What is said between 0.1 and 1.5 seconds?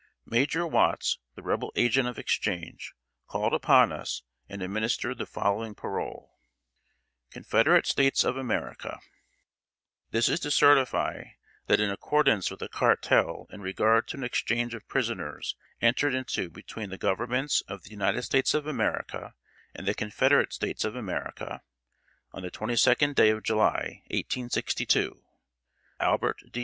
]Major Watts, the